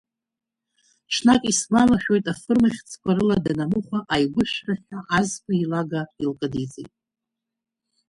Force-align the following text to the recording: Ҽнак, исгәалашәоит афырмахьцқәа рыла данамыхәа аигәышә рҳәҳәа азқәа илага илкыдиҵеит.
Ҽнак, 1.13 1.41
исгәалашәоит 1.51 2.25
афырмахьцқәа 2.31 3.11
рыла 3.15 3.37
данамыхәа 3.43 3.99
аигәышә 4.13 4.57
рҳәҳәа 4.67 4.99
азқәа 5.17 5.53
илага 5.61 6.01
илкыдиҵеит. 6.23 6.93